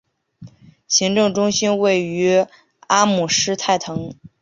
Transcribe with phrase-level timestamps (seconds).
[0.87, 2.47] 行政中心位于
[2.87, 4.15] 阿姆施泰滕。